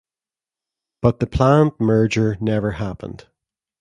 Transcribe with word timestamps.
But 1.03 1.19
the 1.19 1.27
planned 1.27 1.73
merger 1.79 2.35
never 2.39 2.71
happened. 2.71 3.27